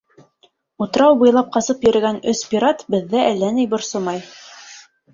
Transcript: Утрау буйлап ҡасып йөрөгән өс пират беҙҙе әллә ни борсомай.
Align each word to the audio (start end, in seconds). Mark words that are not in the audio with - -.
Утрау 0.85 1.17
буйлап 1.19 1.51
ҡасып 1.59 1.87
йөрөгән 1.87 2.19
өс 2.33 2.43
пират 2.55 2.85
беҙҙе 2.97 3.23
әллә 3.29 3.55
ни 3.63 3.71
борсомай. 3.79 4.29